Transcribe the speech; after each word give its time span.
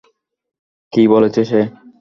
কি 0.93 1.03
বলেছে 1.07 1.41
সে? 1.45 1.61